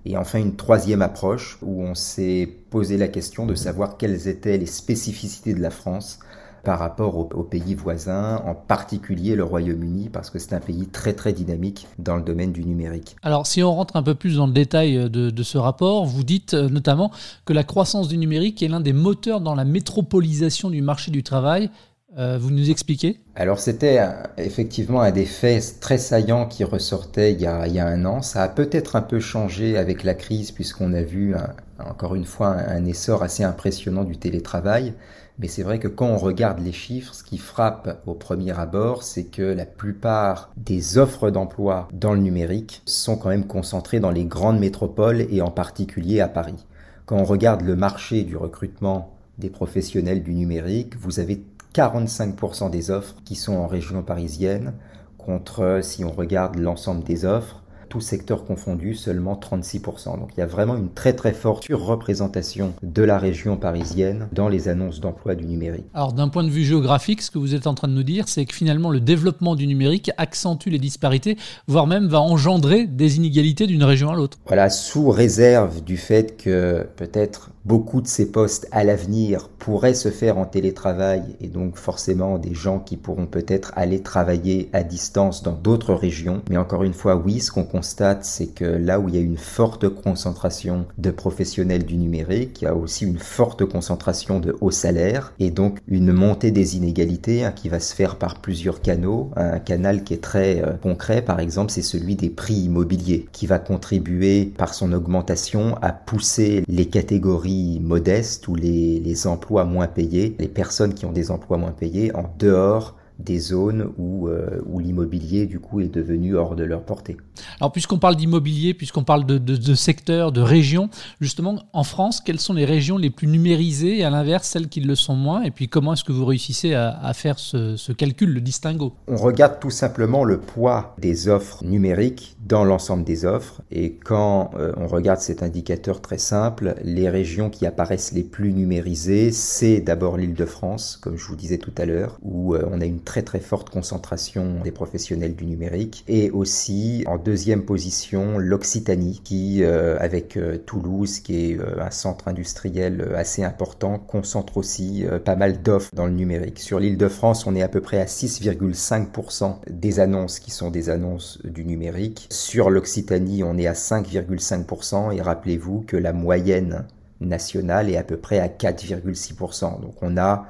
Et 0.09 0.17
enfin, 0.17 0.39
une 0.39 0.57
troisième 0.57 1.03
approche 1.03 1.59
où 1.61 1.83
on 1.83 1.95
s'est 1.95 2.49
posé 2.71 2.97
la 2.97 3.09
question 3.09 3.45
de 3.45 3.55
savoir 3.55 3.99
quelles 3.99 4.27
étaient 4.27 4.57
les 4.57 4.65
spécificités 4.65 5.53
de 5.53 5.61
la 5.61 5.69
France 5.69 6.21
par 6.65 6.79
rapport 6.79 7.17
aux, 7.19 7.45
pays 7.45 7.75
voisins, 7.75 8.43
en 8.47 8.55
particulier 8.55 9.37
le 9.37 9.45
Royaume-Uni, 9.45 10.09
parce 10.09 10.31
que 10.31 10.39
c'est 10.39 10.55
un 10.55 10.61
pays 10.61 10.87
très 10.87 11.13
très 11.13 11.35
dynamique 11.35 11.87
dans 11.99 12.17
le 12.17 12.23
domaine 12.23 12.53
du 12.53 12.65
numérique. 12.65 13.17
Alors 13.23 13.47
si 13.47 13.63
on 13.63 13.75
rentre 13.75 13.97
un 13.97 14.03
peu 14.03 14.15
plus 14.15 14.37
dans 14.37 14.47
le 14.47 14.53
détail 14.53 15.11
de, 15.11 15.29
de 15.29 15.43
ce 15.43 15.59
rapport, 15.59 16.07
vous 16.07 16.25
dites 16.25 16.55
euh, 16.55 16.71
notamment 16.71 17.11
que 17.45 17.53
la 17.53 17.63
croissance 17.63 18.09
du 18.09 18.17
numérique 18.17 18.63
est 18.63 18.69
l'un 18.69 18.81
des 18.81 18.95
moteurs 18.95 19.43
dans 19.43 19.55
la 19.55 19.65
métropolisation 19.65 20.71
du 20.71 20.81
marché 20.81 21.11
du 21.11 21.23
travail 21.23 21.71
euh, 22.19 22.39
vous 22.39 22.51
nous 22.51 22.71
expliquez? 22.71 23.21
Alors 23.35 23.59
c'était 23.59 24.01
effectivement 24.37 25.01
un 25.01 25.13
des 25.13 25.25
faits 25.25 25.81
très 25.81 25.99
saillants 25.99 26.47
qui 26.47 26.65
ressortait 26.65 27.33
il 27.33 27.41
y 27.41 27.47
a, 27.47 27.67
il 27.67 27.75
y 27.75 27.79
a 27.79 27.87
un 27.87 28.05
an. 28.05 28.23
Ça 28.23 28.43
a 28.43 28.49
peut-être 28.49 28.97
un 28.97 29.03
peu 29.03 29.21
changé 29.21 29.79
avec 29.79 30.03
la 30.03 30.15
crise 30.15 30.51
puisqu'on 30.51 30.93
a 30.93 31.03
vu 31.03 31.35
encore 31.79 32.15
une 32.15 32.25
fois 32.25 32.49
un, 32.49 32.85
essor 32.85 33.23
assez 33.23 33.45
impressionnant 33.45 34.05
du 34.05 34.17
télétravail. 34.17 34.95
Mais 35.39 35.47
c'est 35.47 35.63
vrai 35.63 35.79
que 35.79 35.87
quand 35.87 36.09
on 36.09 36.17
regarde 36.17 36.59
les 36.59 36.73
chiffres, 36.73 37.15
ce 37.15 37.23
qui 37.23 37.39
frappe 37.39 38.03
au 38.07 38.15
premier 38.15 38.59
abord, 38.59 39.05
c'est 39.05 39.25
que 39.25 39.43
la 39.43 39.67
plupart 39.67 40.51
des 40.57 40.99
offres 40.99 41.31
d'emploi 41.31 41.89
dans 41.93 42.13
le 42.13 42.21
numérique 42.21 42.83
sont 42.87 43.17
quand 43.17 43.29
même 43.29 43.47
concentrées 43.47 44.01
dans 44.01 44.11
les 44.11 44.25
grandes 44.25 44.59
métropoles 44.59 45.27
et 45.31 45.41
en 45.41 45.53
particulier 45.53 46.21
à 46.21 46.27
Paris. 46.27 46.67
Quand 47.07 47.19
on 47.19 47.25
regarde 47.25 47.63
le 47.63 47.77
marché 47.77 48.25
du 48.25 48.37
recrutement 48.37 49.15
des 49.39 49.49
professionnels 49.49 50.25
du 50.25 50.35
numérique, 50.35 50.97
vous 50.97 51.21
avez 51.21 51.41
45% 51.79 52.71
des 52.71 52.91
offres 52.91 53.15
qui 53.25 53.37
sont 53.37 53.55
en 53.55 53.69
région 53.69 54.03
parisienne, 54.03 54.73
contre, 55.17 55.79
si 55.83 56.05
on 56.05 56.11
regarde 56.11 56.57
l'ensemble 56.57 57.05
des 57.05 57.25
offres, 57.25 57.63
tout 57.89 58.01
secteur 58.01 58.45
confondu, 58.45 58.95
seulement 58.95 59.35
36%. 59.35 60.19
Donc 60.19 60.31
il 60.37 60.41
y 60.41 60.43
a 60.43 60.47
vraiment 60.47 60.77
une 60.77 60.91
très 60.91 61.13
très 61.15 61.33
forte 61.33 61.65
surreprésentation 61.65 62.75
de 62.83 63.03
la 63.03 63.17
région 63.17 63.57
parisienne 63.57 64.29
dans 64.33 64.49
les 64.49 64.69
annonces 64.69 65.01
d'emploi 65.01 65.37
du 65.37 65.47
numérique. 65.47 65.87
Alors 65.95 66.13
d'un 66.13 66.29
point 66.29 66.45
de 66.45 66.51
vue 66.51 66.65
géographique, 66.65 67.23
ce 67.23 67.31
que 67.31 67.39
vous 67.39 67.55
êtes 67.55 67.67
en 67.67 67.75
train 67.75 67.89
de 67.89 67.95
nous 67.95 68.03
dire, 68.03 68.29
c'est 68.29 68.45
que 68.45 68.55
finalement 68.55 68.91
le 68.91 69.01
développement 69.01 69.55
du 69.55 69.67
numérique 69.67 70.11
accentue 70.19 70.69
les 70.69 70.79
disparités, 70.79 71.39
voire 71.67 71.87
même 71.87 72.09
va 72.09 72.21
engendrer 72.21 72.87
des 72.87 73.17
inégalités 73.17 73.67
d'une 73.67 73.85
région 73.85 74.11
à 74.11 74.17
l'autre. 74.17 74.39
Voilà, 74.47 74.69
sous 74.69 75.09
réserve 75.11 75.83
du 75.83 75.97
fait 75.97 76.37
que 76.37 76.87
peut-être 76.97 77.51
beaucoup 77.65 78.01
de 78.01 78.07
ces 78.07 78.31
postes 78.31 78.69
à 78.73 78.85
l'avenir 78.85 79.49
pourraient 79.59 79.95
se 79.95 80.11
faire 80.11 80.39
en 80.39 80.45
télétravail 80.45 81.23
et 81.41 81.49
donc 81.49 81.77
forcément 81.77 82.39
des 82.39 82.55
gens 82.55 82.79
qui 82.79 82.97
pourront 82.97 83.27
peut-être 83.27 83.73
aller 83.77 84.01
travailler 84.03 84.71
à 84.73 84.83
distance 84.83 85.43
dans 85.43 85.53
d'autres 85.53 85.95
régions. 85.95 86.43
Mais 86.49 86.57
encore 86.57 86.85
une 86.85 86.95
fois, 86.95 87.17
oui, 87.17 87.41
ce 87.41 87.51
qu'on 87.51 87.65
constate, 87.65 88.25
c'est 88.25 88.47
que 88.47 88.65
là 88.65 89.01
où 89.01 89.09
il 89.09 89.15
y 89.15 89.19
a 89.19 89.23
une 89.23 89.37
forte 89.37 89.89
concentration 89.89 90.87
de 90.97 91.11
professionnels 91.11 91.85
du 91.85 91.97
numérique, 91.97 92.63
il 92.63 92.65
y 92.65 92.69
a 92.69 92.75
aussi 92.75 93.05
une 93.05 93.19
forte 93.19 93.65
concentration 93.65 94.41
de 94.41 94.57
hauts 94.61 94.71
salaires 94.71 95.33
et 95.39 95.51
donc 95.51 95.79
une 95.89 96.13
montée 96.13 96.51
des 96.51 96.77
inégalités 96.77 97.45
hein, 97.45 97.53
qui 97.53 97.69
va 97.69 97.81
se 97.81 97.95
faire 97.95 98.17
par 98.17 98.37
plusieurs 98.41 98.81
canaux. 98.81 99.31
Un 99.37 99.59
canal 99.59 100.05
qui 100.05 100.15
est 100.15 100.23
très 100.23 100.63
euh, 100.63 100.73
concret, 100.75 101.23
par 101.23 101.41
exemple, 101.41 101.71
c'est 101.71 101.83
celui 101.83 102.17
des 102.17 102.31
prix 102.31 102.55
immobiliers 102.55 103.27
qui 103.33 103.47
va 103.47 103.59
contribuer 103.59 104.47
par 104.57 104.75
son 104.75 104.93
augmentation 104.93 105.77
à 105.83 105.93
pousser 105.93 106.65
les 106.69 106.87
catégories 106.87 107.58
modestes 107.81 108.49
ou 108.49 108.55
les 108.55 109.27
emplois 109.27 109.65
moins 109.65 109.87
payés, 109.87 110.37
les 110.39 110.49
personnes 110.49 110.95
qui 110.95 111.07
ont 111.07 111.13
des 111.13 111.31
emplois 111.31 111.59
moins 111.59 111.73
payés 111.73 112.15
en 112.15 112.25
dehors 112.39 112.98
des 113.19 113.39
zones 113.39 113.93
où, 113.99 114.29
euh, 114.29 114.61
où 114.67 114.79
l'immobilier 114.79 115.47
du 115.47 115.61
coup 115.61 115.81
est 115.81 115.89
devenu 115.89 116.37
hors 116.37 116.55
de 116.57 116.65
leur 116.65 116.83
portée. 116.83 117.17
Alors 117.61 117.73
puisqu'on 117.73 117.99
parle 117.99 118.17
d'immobilier, 118.17 118.75
puisqu'on 118.75 119.05
parle 119.05 119.27
de, 119.27 119.39
de, 119.39 119.57
de 119.57 119.75
secteurs, 119.75 120.33
de 120.33 120.41
régions, 120.41 120.89
justement 121.21 121.61
en 121.73 121.85
France, 121.85 122.21
quelles 122.21 122.41
sont 122.41 122.55
les 122.55 122.65
régions 122.65 122.99
les 122.99 123.11
plus 123.11 123.27
numérisées 123.27 123.99
et 123.99 124.05
à 124.05 124.11
l'inverse 124.11 124.49
celles 124.49 124.69
qui 124.69 124.81
le 124.81 124.95
sont 124.95 125.17
moins? 125.17 125.43
Et 125.43 125.51
puis 125.51 125.69
comment 125.69 125.95
est-ce 125.95 126.05
que 126.05 126.13
vous 126.13 126.25
réussissez 126.25 126.75
à, 126.75 126.91
à 126.91 127.13
faire 127.13 127.39
ce, 127.39 127.77
ce, 127.77 127.93
calcul, 127.93 128.33
le 128.33 128.41
distinguo? 128.41 128.95
On 129.07 129.17
regarde 129.17 129.61
tout 129.61 129.71
simplement 129.71 130.25
le 130.25 130.39
poids 130.39 130.95
des 130.99 131.29
offres 131.29 131.65
numériques 131.65 132.37
dans 132.47 132.65
l'ensemble 132.65 133.05
des 133.05 133.25
offres. 133.25 133.63
Et 133.71 133.95
quand 133.95 134.51
euh, 134.57 134.73
on 134.77 134.87
regarde 134.87 135.21
cet 135.21 135.43
indicateur 135.43 136.01
très 136.01 136.19
simple, 136.19 136.77
les 136.83 137.09
régions 137.09 137.51
qui 137.51 137.67
apparaissent 137.67 138.13
les 138.13 138.23
plus 138.23 138.53
numérisées, 138.53 139.33
c'est 139.33 139.81
d'abord 139.81 140.17
l'Île-de-France, 140.17 140.99
comme 141.01 141.17
je 141.17 141.27
vous 141.27 141.37
disais 141.37 141.59
tout 141.59 141.73
à 141.77 141.85
l'heure, 141.85 142.19
où 142.23 142.55
euh, 142.55 142.63
on 142.71 142.81
a 142.81 142.85
une 142.85 143.01
très 143.09 143.23
très 143.23 143.41
forte 143.41 143.71
concentration 143.71 144.61
des 144.63 144.71
professionnels 144.71 145.35
du 145.35 145.47
numérique. 145.47 146.05
Et 146.09 146.31
aussi 146.31 147.05
en 147.07 147.17
deuxième 147.17 147.65
position 147.65 148.37
l'Occitanie 148.37 149.23
qui, 149.25 149.65
euh, 149.65 149.97
avec 149.99 150.37
euh, 150.37 150.59
Toulouse 150.59 151.21
qui 151.21 151.53
est 151.53 151.59
euh, 151.59 151.81
un 151.81 151.91
centre 151.91 152.29
industriel 152.29 153.15
assez 153.17 153.43
important, 153.43 153.99
concentre 153.99 154.59
aussi 154.59 155.07
pas 155.25 155.37
mal 155.37 155.63
d'offres 155.63 155.89
dans 155.95 156.05
le 156.05 156.13
numérique. 156.13 156.59
Sur 156.59 156.81
l'île 156.81 156.99
de 156.99 157.09
France, 157.09 157.47
on 157.47 157.57
est 157.57 157.63
à 157.63 157.69
peu 157.69 157.81
près 157.81 157.99
à 157.99 158.05
6,5% 158.05 159.57
des 159.71 160.01
annonces 160.01 160.39
qui 160.39 160.51
sont 160.51 160.71
des 160.71 160.91
annonces 160.91 161.39
du 161.45 161.65
numérique. 161.65 162.27
Sur 162.29 162.69
l'Occitanie, 162.69 163.43
on 163.43 163.57
est 163.57 163.67
à 163.67 163.73
5,5% 163.73 165.17
et 165.17 165.23
rappelez-vous 165.23 165.81
que 165.87 165.97
la 165.97 166.13
moyenne 166.13 166.85
nationale 167.21 167.89
est 167.89 167.97
à 167.97 168.03
peu 168.05 168.19
près 168.19 168.39
à 168.39 168.49
4,6%. 168.49 169.81
Donc 169.81 169.95
on 170.03 170.19
a 170.19 170.47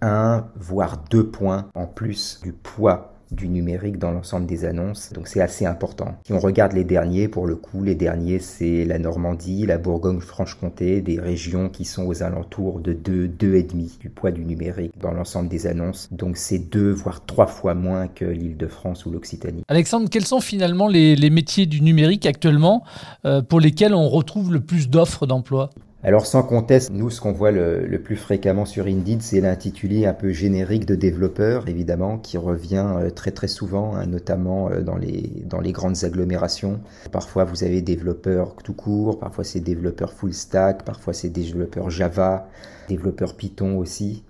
un 0.00 0.46
voire 0.56 1.04
deux 1.10 1.26
points 1.26 1.66
en 1.74 1.86
plus 1.86 2.40
du 2.42 2.52
poids 2.52 3.14
du 3.30 3.48
numérique 3.48 3.98
dans 3.98 4.10
l'ensemble 4.10 4.46
des 4.46 4.64
annonces, 4.64 5.12
donc 5.12 5.28
c'est 5.28 5.40
assez 5.40 5.66
important. 5.66 6.16
Si 6.24 6.32
on 6.32 6.38
regarde 6.38 6.72
les 6.72 6.84
derniers, 6.84 7.28
pour 7.28 7.46
le 7.46 7.56
coup, 7.56 7.82
les 7.82 7.94
derniers 7.94 8.38
c'est 8.38 8.84
la 8.84 8.98
Normandie, 8.98 9.66
la 9.66 9.78
Bourgogne-Franche-Comté, 9.78 11.00
des 11.00 11.20
régions 11.20 11.68
qui 11.68 11.84
sont 11.84 12.06
aux 12.06 12.22
alentours 12.22 12.80
de 12.80 12.92
2, 12.92 13.28
2,5 13.28 13.98
du 13.98 14.08
poids 14.08 14.30
du 14.30 14.44
numérique 14.44 14.92
dans 14.98 15.12
l'ensemble 15.12 15.48
des 15.48 15.66
annonces, 15.66 16.08
donc 16.10 16.36
c'est 16.36 16.58
deux 16.58 16.90
voire 16.90 17.24
trois 17.26 17.46
fois 17.46 17.74
moins 17.74 18.08
que 18.08 18.24
l'Île-de-France 18.24 19.04
ou 19.06 19.10
l'Occitanie. 19.10 19.62
Alexandre, 19.68 20.08
quels 20.10 20.26
sont 20.26 20.40
finalement 20.40 20.88
les, 20.88 21.28
métiers 21.28 21.66
du 21.66 21.82
numérique 21.82 22.24
actuellement 22.24 22.84
euh, 23.26 23.42
pour 23.42 23.60
lesquels 23.60 23.94
on 23.94 24.08
retrouve 24.08 24.52
le 24.52 24.60
plus 24.60 24.88
d'offres 24.88 25.26
d'emploi? 25.26 25.68
Alors 26.04 26.26
sans 26.26 26.44
conteste, 26.44 26.90
nous 26.92 27.10
ce 27.10 27.20
qu'on 27.20 27.32
voit 27.32 27.50
le, 27.50 28.00
plus 28.02 28.14
fréquemment 28.14 28.64
sur 28.64 28.86
Indeed, 28.86 29.20
c'est 29.20 29.40
l'intitulé 29.40 30.06
un 30.06 30.14
peu 30.14 30.30
générique 30.30 30.86
de 30.86 30.94
développeur, 30.94 31.66
évidemment, 31.68 32.18
qui 32.18 32.38
revient 32.38 32.86
euh, 32.86 33.10
très 33.10 33.32
très 33.32 33.48
souvent, 33.48 33.96
hein, 33.96 34.06
notamment 34.06 34.70
euh, 34.70 34.80
dans 34.80 34.96
les, 34.96 35.42
dans 35.44 35.60
les 35.60 35.72
grandes 35.72 36.04
agglomérations. 36.04 36.80
Parfois 37.10 37.42
vous 37.42 37.64
avez 37.64 37.82
développeurs 37.82 38.54
tout 38.62 38.74
court, 38.74 39.18
parfois 39.18 39.42
c'est 39.42 39.58
développeurs 39.58 40.12
full 40.12 40.32
stack, 40.32 40.84
parfois 40.84 41.14
c'est 41.14 41.30
développeurs 41.30 41.90
Java, 41.90 42.48
développeurs 42.88 43.34
Python 43.34 43.76
aussi. 43.76 44.22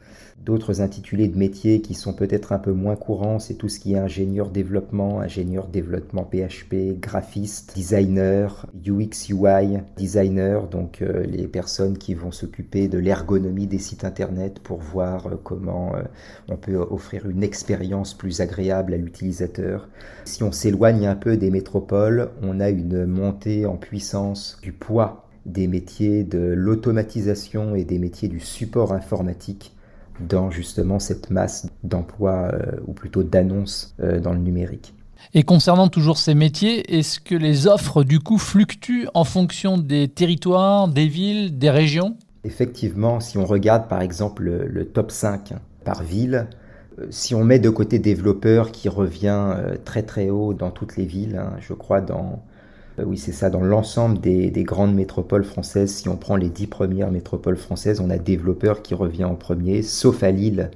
D'autres 0.45 0.81
intitulés 0.81 1.29
de 1.29 1.37
métiers 1.37 1.81
qui 1.81 1.95
sont 1.95 2.13
peut-être 2.13 2.53
un 2.53 2.59
peu 2.59 2.73
moins 2.73 2.97
courants, 2.97 3.39
c'est 3.39 3.55
tout 3.55 3.69
ce 3.69 3.81
qui 3.81 3.95
est 3.95 3.99
ingénieur 3.99 4.51
développement, 4.51 5.21
ingénieur 5.21 5.67
développement 5.67 6.25
PHP, 6.25 6.99
graphiste, 7.01 7.75
designer, 7.75 8.67
UX 8.87 9.29
UI, 9.31 9.79
designer, 9.97 10.69
donc 10.69 11.03
euh, 11.03 11.25
les 11.25 11.49
personnes 11.49 11.99
qui 11.99 12.15
vont 12.15 12.31
s'occuper 12.31 12.89
de 12.89 12.99
l'ergonomie 12.99 13.67
des 13.67 13.79
sites 13.79 14.05
internet 14.05 14.61
pour 14.61 14.79
voir 14.79 15.27
euh, 15.27 15.37
comment 15.43 15.95
euh, 15.97 16.03
on 16.49 16.57
peut 16.57 16.77
offrir 16.77 17.29
une 17.29 17.43
expérience 17.43 18.15
plus 18.15 18.41
agréable 18.41 18.95
à 18.95 18.97
l'utilisateur. 18.97 19.89
Si 20.25 20.43
on 20.45 20.53
s'éloigne 20.53 21.07
un 21.07 21.17
peu 21.17 21.37
des 21.37 21.51
métropoles, 21.51 22.31
on 22.43 22.61
a 22.61 22.71
une 22.71 23.07
montée 23.07 23.67
en 23.67 23.77
puissance 23.77 24.59
du 24.63 24.73
poids 24.73 25.29
des 25.47 25.67
métiers 25.67 26.25
de 26.25 26.39
l'automatisation 26.39 27.75
et 27.75 27.85
des 27.85 27.99
métiers 27.99 28.29
du 28.29 28.41
support 28.41 28.93
informatique 28.93 29.75
dans 30.21 30.51
justement 30.51 30.99
cette 30.99 31.31
masse 31.31 31.67
d'emplois 31.83 32.51
euh, 32.53 32.77
ou 32.87 32.93
plutôt 32.93 33.23
d'annonces 33.23 33.95
euh, 34.01 34.21
dans 34.21 34.33
le 34.33 34.39
numérique. 34.39 34.95
Et 35.35 35.43
concernant 35.43 35.89
toujours 35.89 36.17
ces 36.17 36.35
métiers, 36.35 36.97
est-ce 36.97 37.21
que 37.21 37.35
les 37.35 37.67
offres 37.67 38.05
du 38.05 38.21
coup 38.21 38.39
fluctuent 38.39 39.09
en 39.15 39.25
fonction 39.25 39.77
des 39.77 40.09
territoires, 40.09 40.89
des 40.89 41.07
villes, 41.07 41.59
des 41.59 41.71
régions? 41.71 42.17
Effectivement, 42.45 43.21
si 43.21 43.37
on 43.37 43.45
regarde 43.45 43.89
par 43.89 44.01
exemple 44.01 44.45
le, 44.45 44.85
top 44.87 45.11
5 45.11 45.55
par 45.85 46.03
ville, 46.03 46.47
euh, 46.99 47.07
si 47.11 47.35
on 47.35 47.45
met 47.45 47.59
de 47.59 47.71
côté 47.71 47.99
développeur 47.99 48.71
qui 48.71 48.89
revient 48.89 49.55
très 49.85 50.03
très 50.03 50.31
haut 50.31 50.55
dans 50.55 50.71
toutes 50.71 50.97
les 50.97 51.05
villes, 51.05 51.37
hein, 51.37 51.57
je 51.61 51.75
crois 51.75 52.01
dans 52.01 52.43
oui, 53.07 53.19
c'est 53.19 53.33
ça. 53.33 53.51
Dans 53.51 53.61
l'ensemble 53.61 54.21
des, 54.21 54.51
grandes 54.65 54.95
métropoles 54.95 55.45
françaises, 55.45 55.93
si 55.93 56.09
on 56.09 56.17
prend 56.17 56.37
les 56.37 56.49
dix 56.49 56.67
premières 56.67 57.11
métropoles 57.11 57.57
françaises, 57.57 58.01
on 58.01 58.11
a 58.11 58.19
développeur 58.19 58.83
qui 58.83 58.95
revient 58.95 59.25
en 59.25 59.35
premier, 59.35 59.83
sauf 59.83 60.23
à 60.23 60.31
Lille 60.31 60.71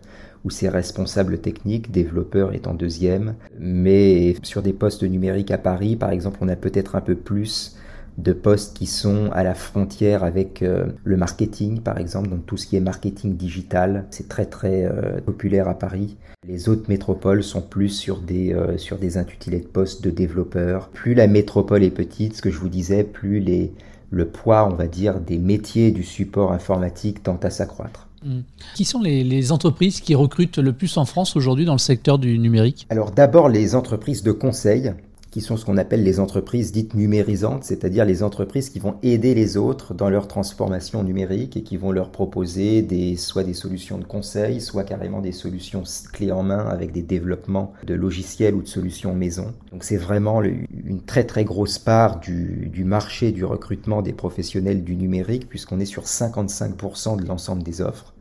où 0.45 0.51
c'est 0.51 0.69
responsable 0.69 1.39
technique, 1.39 1.93
développeur 1.93 2.53
est 2.53 2.67
en 2.67 2.75
deuxième. 2.75 3.35
Mais 3.61 4.35
sur 4.43 4.63
des 4.63 4.73
postes 4.73 5.05
numériques 5.05 5.53
à 5.53 5.59
Paris, 5.59 5.95
par 5.95 6.11
exemple, 6.11 6.39
on 6.41 6.49
a 6.49 6.57
peut-être 6.57 6.97
un 6.97 7.01
peu 7.01 7.15
plus 7.15 7.77
de 8.19 8.33
postes 8.33 8.77
qui 8.77 8.87
sont 8.87 9.31
à 9.33 9.43
la 9.43 9.55
frontière 9.55 10.23
avec 10.25 10.63
euh, 10.63 10.87
le 11.05 11.17
marketing, 11.17 11.81
par 11.81 11.99
exemple, 11.99 12.29
donc 12.29 12.45
tout 12.47 12.57
ce 12.57 12.67
qui 12.67 12.77
est 12.77 12.81
marketing 12.81 13.37
digital, 13.37 14.07
c'est 14.11 14.29
très 14.29 14.47
très 14.47 14.85
euh, 14.85 15.21
populaire 15.25 15.69
à 15.69 15.75
Paris. 15.75 16.17
Les 16.47 16.69
autres 16.69 16.89
métropoles 16.89 17.43
sont 17.43 17.63
plus 17.63 17.89
sur 17.89 18.19
des, 18.19 18.53
euh, 18.53 18.77
sur 18.77 18.99
des 18.99 19.17
intitulés 19.17 19.61
de 19.61 19.67
postes 19.67 20.03
de 20.03 20.11
développeurs. 20.11 20.89
Plus 20.89 21.15
la 21.15 21.27
métropole 21.27 21.83
est 21.83 21.91
petite, 21.91 22.37
ce 22.37 22.43
que 22.43 22.51
je 22.51 22.59
vous 22.59 22.69
disais, 22.69 23.05
plus 23.05 23.41
les, 23.41 23.73
le 24.11 24.27
poids, 24.27 24.69
on 24.71 24.75
va 24.75 24.87
dire, 24.87 25.19
des 25.19 25.39
métiers 25.39 25.91
du 25.91 26.03
support 26.03 26.53
informatique 26.53 27.23
tend 27.23 27.39
à 27.43 27.51
s'accroître. 27.51 28.09
Mmh. 28.25 28.41
Qui 28.77 28.85
sont 28.85 29.01
les, 29.01 29.25
les, 29.25 29.51
entreprises 29.51 30.01
qui 30.01 30.15
recrutent 30.15 30.59
le 30.59 30.73
plus 30.73 30.97
en 30.97 31.05
France 31.05 31.35
aujourd'hui 31.35 31.65
dans 31.65 31.73
le 31.73 31.79
secteur 31.79 32.19
du 32.19 32.39
numérique? 32.39 32.87
Alors 32.91 33.11
d'abord 33.11 33.49
les 33.49 33.75
entreprises 33.75 34.23
de 34.23 34.31
conseil 34.31 34.93
qui 35.33 35.41
sont 35.41 35.57
ce 35.57 35.65
qu'on 35.65 35.79
appelle 35.79 36.05
les 36.05 36.21
entreprises 36.21 36.73
dites 36.73 36.95
numérisantes, 36.95 37.65
c'est-à-dire 37.65 38.05
les 38.05 38.23
entreprises 38.23 38.69
qui 38.69 38.79
vont 38.79 38.97
aider 39.03 39.35
les 39.35 39.57
autres 39.57 39.95
dans 39.95 40.11
leur 40.11 40.29
transformation 40.29 41.03
numérique 41.03 41.57
et 41.57 41.63
qui 41.63 41.79
vont 41.79 41.91
leur 41.91 42.11
proposer 42.11 42.83
des, 42.83 43.17
soit 43.17 43.43
des 43.43 43.55
solutions 43.55 43.97
de 43.97 44.05
conseil, 44.05 44.61
soit 44.61 44.85
carrément 44.85 45.23
des 45.23 45.33
solutions 45.33 45.85
clés 46.13 46.31
en 46.33 46.43
main 46.43 46.67
avec 46.67 46.93
des 46.93 47.03
développements 47.03 47.73
de 47.87 47.95
logiciels 47.95 48.55
ou 48.55 48.61
de 48.61 48.69
solutions 48.69 49.15
maison. 49.15 49.55
Donc 49.73 49.85
c'est 49.85 49.97
vraiment 49.97 50.43
une 50.43 51.01
très 51.07 51.25
très 51.25 51.45
grosse 51.45 51.79
part 51.79 52.21
du, 52.21 52.69
du 52.71 52.85
marché 52.85 53.33
du 53.33 53.47
recrutement 53.47 54.03
des 54.03 54.13
professionnels 54.13 54.85
du 54.85 54.97
numérique 54.97 55.49
puisqu'on 55.49 55.81
est 55.81 55.87
sur 55.87 56.05
55% 56.05 57.19
de 57.19 57.27
l'ensemble 57.27 57.63
des 57.63 57.81
offres. 57.81 58.13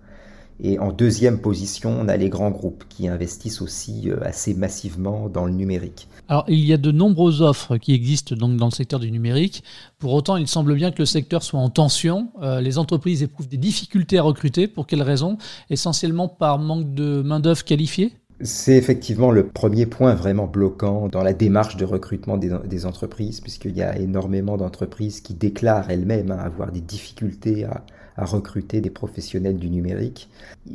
Et 0.63 0.77
en 0.77 0.91
deuxième 0.91 1.39
position, 1.39 1.98
on 2.00 2.08
a 2.08 2.18
les 2.18 2.30
grands 2.30 2.51
groupes 2.51 2.84
qui 2.88 3.08
investissent 3.08 3.62
aussi 3.62 4.12
euh, 4.12 4.18
assez 4.22 4.53
massivement 4.53 5.27
dans 5.27 5.46
le 5.46 5.53
numérique. 5.53 6.08
Alors, 6.27 6.46
il 6.48 6.60
y 6.60 6.72
a 6.72 6.77
de 6.77 6.91
nombreuses 6.91 7.41
offres 7.41 7.77
qui 7.77 7.94
existent 7.94 8.36
donc 8.36 8.58
dans 8.58 8.68
le 8.68 8.72
secteur 8.72 9.00
du 9.00 9.12
numérique. 9.12 9.63
Pour 9.98 10.13
autant, 10.13 10.38
il 10.38 10.48
semble 10.48 10.75
bien 10.75 10.91
que 10.91 11.00
le 11.00 11.06
secteur 11.06 11.41
soit 11.41 11.60
en 11.60 11.70
tension. 11.70 12.30
Euh, 12.44 12.62
les 12.62 12.77
entreprises 12.77 13.24
éprouvent 13.24 13.48
des 13.48 13.58
difficultés 13.58 14.20
à 14.20 14.22
recruter. 14.22 14.68
Pour 14.68 14.86
quelles 14.86 15.01
raisons? 15.01 15.38
Essentiellement 15.72 16.27
par 16.27 16.60
manque 16.60 16.94
de 16.94 17.24
main-d'œuvre 17.24 17.63
qualifiée? 17.63 18.13
C'est 18.44 18.75
effectivement 18.75 19.32
le 19.32 19.48
premier 19.48 19.86
point 19.86 20.15
vraiment 20.15 20.48
bloquant 20.48 21.08
dans 21.08 21.24
la 21.24 21.34
démarche 21.34 21.77
de 21.77 21.86
recrutement 21.86 22.38
des, 22.38 22.86
entreprises, 22.86 23.39
puisqu'il 23.39 23.75
y 23.75 23.84
a 23.84 23.98
énormément 23.98 24.58
d'entreprises 24.58 25.22
qui 25.22 25.36
déclarent 25.36 25.91
elles-mêmes 25.91 26.32
hein, 26.32 26.39
avoir 26.39 26.72
des 26.72 26.82
difficultés 26.82 27.65
à, 27.65 27.84
à 28.18 28.25
recruter 28.25 28.82
des 28.82 28.89
professionnels 28.89 29.58
du 29.58 29.70
numérique. 29.70 30.30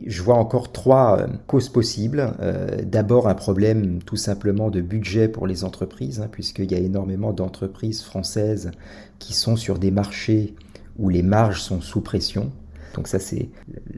Je 0.06 0.22
vois 0.22 0.36
encore 0.36 0.72
trois 0.72 1.20
euh, 1.20 1.26
causes 1.46 1.68
possibles. 1.68 2.34
Euh, 2.40 2.82
d'abord 2.82 3.28
un 3.28 3.34
problème 3.34 4.02
tout 4.02 4.16
simplement 4.16 4.70
de 4.70 4.80
budget 4.80 5.28
pour 5.28 5.46
les 5.46 5.64
entreprises, 5.64 6.20
hein, 6.20 6.28
puisqu'il 6.30 6.70
y 6.70 6.74
a 6.74 6.78
énormément 6.78 7.32
d'entreprises 7.32 8.02
françaises 8.02 8.70
qui 9.18 9.34
sont 9.34 9.56
sur 9.56 9.78
des 9.78 9.90
marchés 9.90 10.54
où 10.98 11.08
les 11.08 11.22
marges 11.22 11.60
sont 11.60 11.80
sous 11.80 12.00
pression. 12.00 12.50
Donc 12.94 13.08
ça 13.08 13.18
c'est 13.18 13.50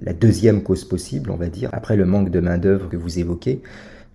la 0.03 0.13
deuxième 0.13 0.63
cause 0.63 0.85
possible, 0.85 1.31
on 1.31 1.37
va 1.37 1.49
dire, 1.49 1.71
après 1.73 1.97
le 1.97 2.05
manque 2.05 2.31
de 2.31 2.41
main-d'œuvre 2.41 2.89
que 2.89 2.97
vous 2.97 3.19
évoquez. 3.19 3.63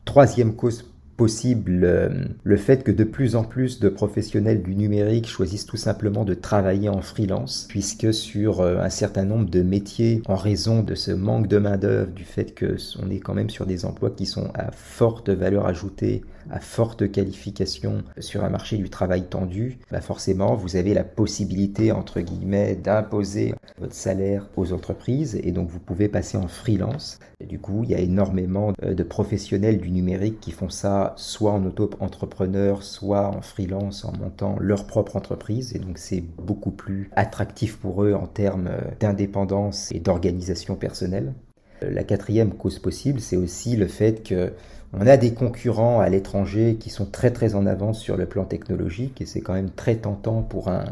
Troisième 0.04 0.56
cause 0.56 0.93
possible 1.16 1.82
euh, 1.84 2.10
le 2.44 2.58
fait 2.58 2.84
que 2.84 2.92
de 2.92 3.04
plus 3.04 3.36
en 3.36 3.44
plus 3.44 3.80
de 3.80 3.90
professionnels 3.90 4.64
du 4.64 4.76
numérique 4.76 5.28
choisissent 5.28 5.66
tout 5.66 5.78
simplement 5.78 6.26
de 6.26 6.34
travailler 6.34 6.90
en 6.90 7.02
freelance, 7.02 7.68
puisque 7.70 8.14
sur 8.14 8.62
euh, 8.62 8.80
un 8.80 8.90
certain 8.90 9.26
nombre 9.26 9.50
de 9.50 9.62
métiers, 9.62 10.22
en 10.28 10.36
raison 10.36 10.82
de 10.82 10.96
ce 10.96 11.12
manque 11.12 11.48
de 11.48 11.58
main-d'œuvre, 11.58 12.12
du 12.12 12.24
fait 12.24 12.54
que 12.54 12.78
on 13.02 13.10
est 13.10 13.20
quand 13.20 13.34
même 13.34 13.50
sur 13.50 13.66
des 13.66 13.86
emplois 13.86 14.10
qui 14.10 14.26
sont 14.26 14.50
à 14.56 14.72
forte 14.72 15.30
valeur 15.30 15.66
ajoutée, 15.68 16.24
à 16.50 16.60
forte 16.60 17.10
qualification 17.12 18.04
sur 18.20 18.44
un 18.44 18.50
marché 18.50 18.78
du 18.78 18.90
travail 18.90 19.24
tendu, 19.24 19.80
bah 19.92 20.02
forcément 20.02 20.56
vous 20.56 20.76
avez 20.76 20.94
la 20.94 21.04
possibilité 21.04 21.92
entre 21.92 22.20
guillemets 22.20 22.76
d'imposer 22.76 23.54
votre 23.80 23.94
salaire 23.94 24.50
aux 24.58 24.74
entreprises 24.74 25.40
et 25.42 25.52
donc 25.52 25.70
vous 25.70 25.80
pouvez 25.80 26.10
passer 26.10 26.38
en 26.38 26.48
freelance. 26.48 27.20
Du 27.48 27.60
coup, 27.60 27.84
il 27.84 27.92
y 27.92 27.96
a 27.96 28.00
énormément 28.00 28.74
de 28.82 29.04
professionnels 29.04 29.80
du 29.80 29.92
numérique 29.92 30.40
qui 30.40 30.52
font 30.52 30.70
ça 30.70 31.03
soit 31.18 31.52
en 31.52 31.66
auto-entrepreneur, 31.66 32.84
soit 32.84 33.28
en 33.28 33.42
freelance 33.42 34.06
en 34.06 34.14
montant 34.18 34.56
leur 34.60 34.86
propre 34.86 35.16
entreprise 35.16 35.76
et 35.76 35.80
donc 35.80 35.98
c'est 35.98 36.22
beaucoup 36.22 36.72
plus 36.72 37.10
attractif 37.16 37.78
pour 37.78 38.04
eux 38.04 38.14
en 38.14 38.28
termes 38.28 38.70
d'indépendance 39.00 39.92
et 39.92 40.00
d'organisation 40.00 40.76
personnelle. 40.76 41.34
La 41.82 42.04
quatrième 42.04 42.54
cause 42.54 42.80
possible, 42.80 43.20
c'est 43.20 43.36
aussi 43.36 43.76
le 43.76 43.88
fait 43.88 44.24
que 44.24 44.54
on 44.96 45.08
a 45.08 45.18
des 45.18 45.34
concurrents 45.34 46.02
à 46.02 46.10
l'étranger 46.10 46.78
qui 46.80 46.92
sont 46.92 47.08
très 47.08 47.32
très 47.32 47.56
en 47.56 47.66
avance 47.66 48.00
sur 48.00 48.16
le 48.16 48.28
plan 48.28 48.46
technologique 48.46 49.22
et 49.22 49.26
c'est 49.26 49.42
quand 49.42 49.54
même 49.54 49.72
très 49.72 49.96
tentant 49.96 50.44
pour 50.44 50.68
un, 50.68 50.86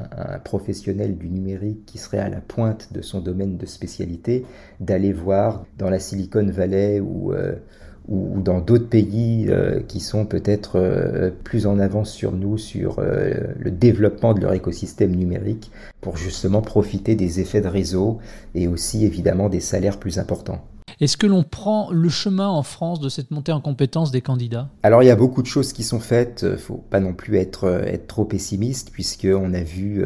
professionnel 0.44 1.20
du 1.20 1.30
numérique 1.30 1.86
qui 1.86 2.00
serait 2.00 2.18
à 2.18 2.28
la 2.28 2.42
pointe 2.42 2.92
de 2.94 3.04
son 3.04 3.20
domaine 3.20 3.58
de 3.58 3.66
spécialité 3.68 4.44
d'aller 4.80 5.14
voir 5.14 5.66
dans 5.78 5.92
la 5.92 6.00
Silicon 6.00 6.48
Valley 6.48 7.00
ou, 7.00 7.32
euh, 8.10 8.14
ou 8.14 8.42
dans 8.42 8.60
d'autres 8.60 8.88
pays 8.88 9.48
euh, 9.50 9.80
qui 9.88 10.00
sont 10.00 10.26
peut-être 10.26 10.78
euh, 10.78 11.30
plus 11.44 11.68
en 11.68 11.80
avance 11.80 12.12
sur 12.12 12.32
nous 12.32 12.58
sur 12.58 13.02
le 13.02 13.72
développement 13.72 14.34
de 14.34 14.42
leur 14.42 14.54
écosystème 14.54 15.16
numérique 15.16 15.72
pour 16.02 16.18
justement 16.18 16.62
profiter 16.62 17.16
des 17.16 17.40
effets 17.40 17.62
de 17.62 17.68
réseau 17.68 18.20
et 18.56 18.68
aussi 18.68 19.06
évidemment 19.06 19.50
des 19.50 19.60
salaires 19.60 19.98
plus 19.98 20.18
importants. 20.20 20.62
Est-ce 21.00 21.18
que 21.18 21.28
l'on 21.28 21.44
prend 21.44 21.90
le 21.92 22.10
chemin 22.10 22.48
en 22.48 22.64
France 22.64 23.00
de 23.00 23.10
cette 23.10 23.32
montée 23.32 23.52
en 23.52 23.62
compétence 23.62 24.12
des 24.12 24.22
candidats? 24.22 24.70
Alors 24.84 25.04
il 25.04 25.08
y 25.08 25.12
a 25.12 25.16
beaucoup 25.16 25.42
de 25.42 25.48
choses 25.48 25.74
qui 25.74 25.84
sont 25.84 26.00
faites, 26.00 26.46
il 26.50 26.58
faut 26.58 26.84
pas 26.90 27.00
non 27.00 27.14
plus 27.14 27.38
être, 27.38 27.66
être 27.86 28.08
trop 28.08 28.26
pessimiste 28.26 28.92
puisqu'on 28.92 29.54
a 29.54 29.62
vu 29.62 30.04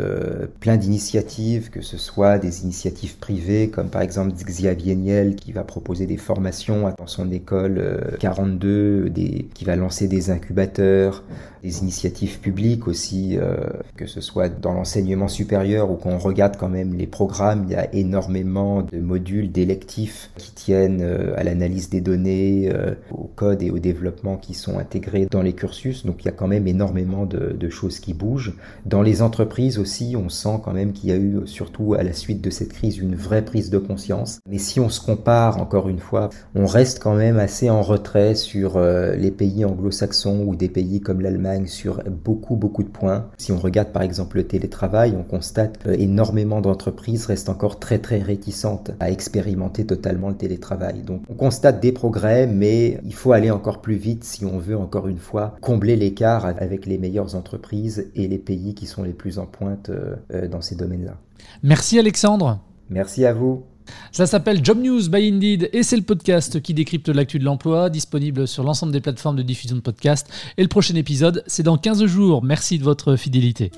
plein 0.59 0.77
d'initiatives, 0.77 1.69
que 1.69 1.81
ce 1.81 1.97
soit 1.97 2.37
des 2.37 2.63
initiatives 2.63 3.17
privées 3.17 3.69
comme 3.69 3.89
par 3.89 4.01
exemple 4.01 4.33
Xavier 4.33 4.95
Niel 4.95 5.35
qui 5.35 5.51
va 5.51 5.63
proposer 5.63 6.05
des 6.05 6.17
formations 6.17 6.93
dans 6.97 7.07
son 7.07 7.31
école 7.31 8.15
42, 8.19 9.09
des, 9.09 9.47
qui 9.53 9.65
va 9.65 9.75
lancer 9.75 10.07
des 10.07 10.29
incubateurs, 10.29 11.23
des 11.65 11.79
initiatives 11.79 12.39
publiques 12.39 12.87
aussi, 12.87 13.37
euh, 13.39 13.55
que 13.97 14.05
ce 14.05 14.21
soit 14.21 14.49
dans 14.49 14.73
l'enseignement 14.73 15.27
supérieur 15.27 15.89
ou 15.89 15.95
qu'on 15.95 16.19
regarde 16.19 16.57
quand 16.57 16.69
même 16.69 16.93
les 16.93 17.07
programmes, 17.07 17.65
il 17.67 17.73
y 17.73 17.75
a 17.75 17.91
énormément 17.91 18.83
de 18.83 18.99
modules 18.99 19.51
d'électifs 19.51 20.29
qui 20.37 20.51
tiennent 20.51 21.01
euh, 21.01 21.33
à 21.35 21.43
l'analyse 21.43 21.89
des 21.89 22.01
données, 22.01 22.69
euh, 22.71 22.93
au 23.11 23.23
code 23.35 23.63
et 23.63 23.71
au 23.71 23.79
développement 23.79 24.37
qui 24.37 24.53
sont 24.53 24.77
intégrés 24.77 25.25
dans 25.25 25.41
les 25.41 25.53
cursus. 25.53 26.05
Donc 26.05 26.23
il 26.23 26.25
y 26.25 26.29
a 26.29 26.33
quand 26.33 26.47
même 26.47 26.67
énormément 26.67 27.25
de, 27.25 27.55
de 27.59 27.69
choses 27.69 27.99
qui 27.99 28.13
bougent. 28.13 28.53
Dans 28.85 29.01
les 29.01 29.23
entreprises 29.23 29.79
aussi, 29.79 30.15
on 30.15 30.29
sent 30.29 30.59
quand 30.63 30.73
même 30.73 30.93
qu'il 30.93 31.09
y 31.09 31.13
a 31.13 31.17
eu, 31.17 31.39
surtout 31.45 31.95
à 31.95 32.03
la 32.03 32.13
suite 32.13 32.41
de 32.41 32.51
cette 32.51 32.73
crise, 32.73 32.99
une 32.99 33.15
vraie 33.15 33.43
prise 33.43 33.71
de 33.71 33.79
conscience. 33.79 34.39
Mais 34.47 34.59
si 34.59 34.79
on 34.79 34.89
se 34.89 35.01
compare, 35.01 35.59
encore 35.59 35.89
une 35.89 35.99
fois, 35.99 36.29
on 36.53 36.67
reste 36.67 36.99
quand 36.99 37.15
même 37.15 37.39
assez 37.39 37.71
en 37.71 37.81
retrait 37.81 38.35
sur 38.35 38.79
les 38.79 39.31
pays 39.31 39.65
anglo-saxons 39.65 40.43
ou 40.45 40.55
des 40.55 40.69
pays 40.69 41.01
comme 41.01 41.21
l'Allemagne 41.21 41.54
sur 41.65 42.03
beaucoup 42.09 42.55
beaucoup 42.55 42.83
de 42.83 42.89
points. 42.89 43.27
Si 43.37 43.51
on 43.51 43.57
regarde 43.57 43.89
par 43.89 44.01
exemple 44.01 44.37
le 44.37 44.47
télétravail, 44.47 45.15
on 45.17 45.23
constate 45.23 45.77
que 45.77 45.89
énormément 45.89 46.61
d'entreprises 46.61 47.25
restent 47.25 47.49
encore 47.49 47.79
très 47.79 47.99
très 47.99 48.19
réticentes 48.19 48.91
à 48.99 49.11
expérimenter 49.11 49.85
totalement 49.85 50.29
le 50.29 50.35
télétravail. 50.35 51.01
Donc 51.01 51.21
on 51.29 51.33
constate 51.33 51.81
des 51.81 51.91
progrès, 51.91 52.47
mais 52.47 52.99
il 53.03 53.13
faut 53.13 53.31
aller 53.31 53.51
encore 53.51 53.81
plus 53.81 53.95
vite 53.95 54.23
si 54.23 54.45
on 54.45 54.59
veut 54.59 54.77
encore 54.77 55.07
une 55.07 55.19
fois 55.19 55.55
combler 55.61 55.95
l'écart 55.95 56.45
avec 56.45 56.85
les 56.85 56.97
meilleures 56.97 57.35
entreprises 57.35 58.11
et 58.15 58.27
les 58.27 58.37
pays 58.37 58.75
qui 58.75 58.85
sont 58.85 59.03
les 59.03 59.13
plus 59.13 59.39
en 59.39 59.45
pointe 59.45 59.89
euh, 59.89 60.15
euh, 60.33 60.47
dans 60.47 60.61
ces 60.61 60.75
domaines-là. 60.75 61.17
Merci 61.63 61.99
Alexandre. 61.99 62.59
Merci 62.89 63.25
à 63.25 63.33
vous. 63.33 63.63
Ça 64.11 64.25
s'appelle 64.25 64.63
Job 64.63 64.79
News 64.79 65.09
by 65.09 65.27
Indeed 65.27 65.69
et 65.73 65.83
c'est 65.83 65.97
le 65.97 66.03
podcast 66.03 66.61
qui 66.61 66.73
décrypte 66.73 67.09
l'actu 67.09 67.39
de 67.39 67.43
l'emploi, 67.43 67.89
disponible 67.89 68.47
sur 68.47 68.63
l'ensemble 68.63 68.91
des 68.91 69.01
plateformes 69.01 69.35
de 69.35 69.43
diffusion 69.43 69.75
de 69.75 69.81
podcasts. 69.81 70.27
Et 70.57 70.61
le 70.61 70.67
prochain 70.67 70.95
épisode, 70.95 71.43
c'est 71.47 71.63
dans 71.63 71.77
15 71.77 72.05
jours. 72.05 72.43
Merci 72.43 72.79
de 72.79 72.83
votre 72.83 73.15
fidélité. 73.15 73.71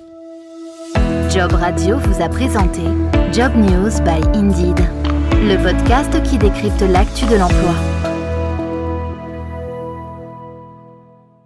Job 1.30 1.52
Radio 1.54 1.98
vous 1.98 2.22
a 2.22 2.30
présenté 2.30 2.82
Job 3.34 3.52
News 3.56 3.92
by 4.04 4.38
Indeed, 4.38 4.80
le 5.34 5.62
podcast 5.62 6.24
qui 6.24 6.38
décrypte 6.38 6.82
l'actu 6.82 7.26
de 7.26 7.36
l'emploi. 7.36 7.97